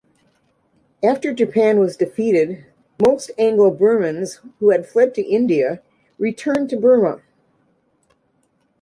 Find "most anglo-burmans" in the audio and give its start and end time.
3.05-4.39